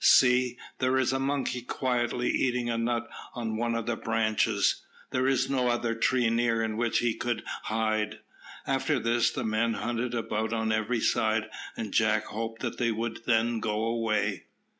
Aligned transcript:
"See! 0.03 0.57
there 0.79 0.97
is 0.97 1.13
a 1.13 1.19
monkey 1.19 1.61
quietly 1.61 2.29
eating 2.31 2.71
a 2.71 2.77
nut 2.79 3.07
on 3.35 3.55
one 3.55 3.75
of 3.75 3.85
the 3.85 3.95
branches. 3.95 4.83
There 5.11 5.27
is 5.27 5.47
no 5.47 5.67
other 5.67 5.93
tree 5.93 6.27
near 6.31 6.63
in 6.63 6.75
which 6.75 6.97
he 6.97 7.13
could 7.13 7.43
hide." 7.65 8.17
After 8.65 8.97
this 8.97 9.29
the 9.29 9.43
men 9.45 9.75
hunted 9.75 10.15
about 10.15 10.53
on 10.53 10.71
every 10.71 11.01
side, 11.01 11.51
and 11.77 11.93
Jack 11.93 12.25
hoped 12.25 12.63
that 12.63 12.79
they 12.79 12.91
would 12.91 13.25
then 13.27 13.59
go 13.59 13.83
away. 13.85 14.45